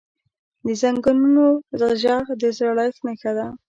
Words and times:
د 0.65 0.67
زنګونونو 0.81 1.45
ږغ 2.01 2.25
د 2.41 2.43
زړښت 2.57 2.99
نښه 3.05 3.31
ده. 3.37 3.47